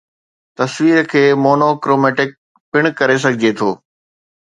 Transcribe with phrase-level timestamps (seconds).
[0.59, 2.29] تصوير کي monochromatic
[2.71, 3.69] پڻ ڪري سگھي ٿو